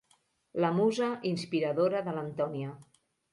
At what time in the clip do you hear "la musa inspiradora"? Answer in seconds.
0.63-2.01